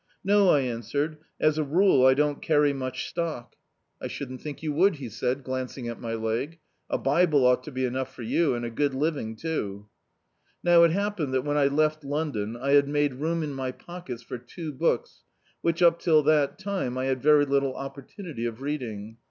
[0.23, 3.85] "No," I answered, "as a rule I don't carry much stock." Diyiizcdtv Google On the
[3.85, 6.57] Downright "I shouldn't think 70U would," he said, glancing at my Ic^
[6.89, 9.89] "a bible ought to be enough for you, and a good living too."
[10.63, 14.23] Now it happened that when I left London, I had made room in my pockets
[14.23, 15.21] for two books
[15.61, 19.17] which, up till that time, I had very little opportunity of reading.